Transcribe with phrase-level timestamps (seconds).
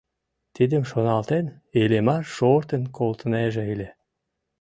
[0.55, 1.45] Тидым шоналтен,
[1.79, 3.89] Иллимар шортын колтынеже ыле.